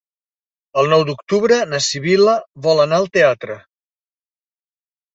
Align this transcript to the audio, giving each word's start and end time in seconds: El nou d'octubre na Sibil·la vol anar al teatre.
El 0.83 0.89
nou 0.93 1.05
d'octubre 1.09 1.59
na 1.75 1.83
Sibil·la 1.89 2.35
vol 2.69 2.85
anar 2.89 3.01
al 3.03 3.09
teatre. 3.21 3.63